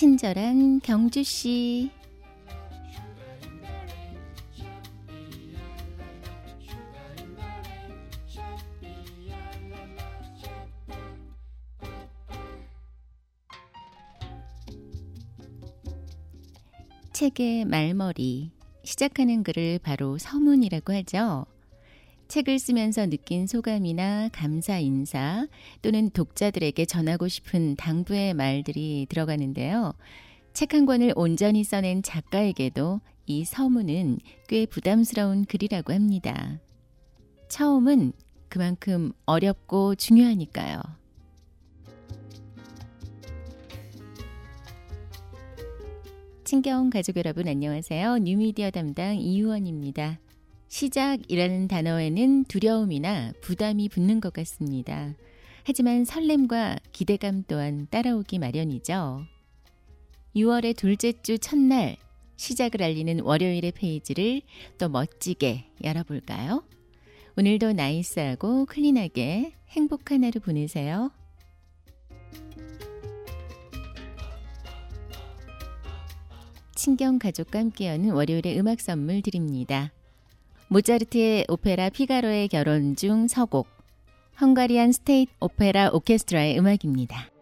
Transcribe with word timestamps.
친절한 0.00 0.80
경주 0.80 1.22
씨. 1.22 1.90
책의 17.12 17.66
말머리, 17.66 18.52
시작하는 18.82 19.42
글을 19.42 19.80
바로 19.82 20.16
서문이라고 20.16 20.94
하죠. 20.94 21.44
책을 22.30 22.60
쓰면서 22.60 23.06
느낀 23.06 23.48
소감이나 23.48 24.28
감사 24.32 24.78
인사 24.78 25.48
또는 25.82 26.10
독자들에게 26.10 26.84
전하고 26.84 27.26
싶은 27.26 27.74
당부의 27.74 28.34
말들이 28.34 29.06
들어가는데요. 29.08 29.94
책 30.52 30.72
한 30.72 30.86
권을 30.86 31.12
온전히 31.16 31.64
써낸 31.64 32.04
작가에게도 32.04 33.00
이 33.26 33.44
서문은 33.44 34.18
꽤 34.46 34.64
부담스러운 34.64 35.44
글이라고 35.44 35.92
합니다. 35.92 36.60
처음은 37.48 38.12
그만큼 38.48 39.12
어렵고 39.26 39.96
중요하니까요. 39.96 40.80
친경 46.44 46.90
가족 46.90 47.16
여러분 47.16 47.48
안녕하세요. 47.48 48.18
뉴미디어 48.18 48.70
담당 48.70 49.16
이유원입니다. 49.16 50.20
시작이라는 50.70 51.66
단어에는 51.66 52.44
두려움이나 52.44 53.32
부담이 53.40 53.88
붙는 53.88 54.20
것 54.20 54.32
같습니다. 54.32 55.14
하지만 55.64 56.04
설렘과 56.04 56.78
기대감 56.92 57.42
또한 57.48 57.88
따라오기 57.90 58.38
마련이죠. 58.38 59.24
6월의 60.36 60.76
둘째 60.76 61.12
주 61.22 61.38
첫날 61.38 61.96
시작을 62.36 62.84
알리는 62.84 63.20
월요일의 63.20 63.72
페이지를 63.72 64.42
또 64.78 64.88
멋지게 64.88 65.66
열어볼까요? 65.82 66.64
오늘도 67.36 67.72
나이스하고 67.72 68.66
클린하게 68.66 69.52
행복한 69.70 70.22
하루 70.22 70.38
보내세요. 70.38 71.10
친경 76.76 77.18
가족과 77.18 77.58
함께 77.58 77.88
여는 77.88 78.12
월요일의 78.12 78.58
음악 78.58 78.80
선물 78.80 79.20
드립니다. 79.20 79.92
모차르트의 80.72 81.46
오페라 81.48 81.88
피가로의 81.88 82.46
결혼 82.46 82.94
중 82.94 83.26
서곡, 83.26 83.66
헝가리안 84.40 84.92
스테이트 84.92 85.32
오페라 85.40 85.90
오케스트라의 85.92 86.56
음악입니다. 86.60 87.39